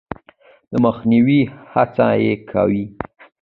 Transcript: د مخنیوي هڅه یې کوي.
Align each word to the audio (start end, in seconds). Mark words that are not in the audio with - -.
د 0.71 0.73
مخنیوي 0.85 1.41
هڅه 1.73 2.07
یې 2.23 2.33
کوي. 2.51 2.85